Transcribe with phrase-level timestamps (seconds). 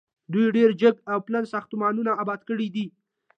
[0.33, 2.85] دوی ډیر جګ او پلن ساختمانونه اباد کړي دي.